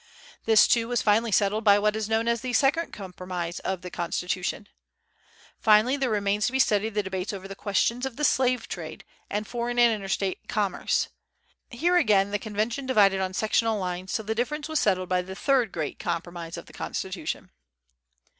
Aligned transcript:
This, 0.45 0.67
too, 0.67 0.87
was 0.87 1.03
finally 1.03 1.31
settled 1.31 1.63
by 1.63 1.77
what 1.77 1.95
is 1.95 2.09
known 2.09 2.27
as 2.27 2.41
the 2.41 2.53
second 2.53 2.91
compromise 2.91 3.59
of 3.59 3.83
the 3.83 3.91
Constitution. 3.91 4.67
Finally 5.59 5.95
there 5.95 6.09
remains 6.09 6.47
to 6.47 6.51
be 6.51 6.57
studied 6.57 6.95
the 6.95 7.03
debates 7.03 7.31
over 7.31 7.47
the 7.47 7.53
questions 7.53 8.03
of 8.03 8.15
the 8.15 8.23
slave 8.23 8.67
trade, 8.67 9.03
and 9.29 9.45
foreign 9.45 9.77
and 9.77 9.93
interstate 9.93 10.47
commerce. 10.47 11.09
Here 11.69 11.97
again 11.97 12.31
the 12.31 12.39
Convention 12.39 12.87
divided 12.87 13.19
on 13.21 13.35
sectional 13.35 13.77
lines, 13.77 14.11
till 14.13 14.25
the 14.25 14.33
difference 14.33 14.67
was 14.67 14.79
settled 14.79 15.07
by 15.07 15.21
the 15.21 15.35
third 15.35 15.71
great 15.71 15.99
compromise 15.99 16.57
of 16.57 16.65
the 16.65 16.73
Constitution. 16.73 17.51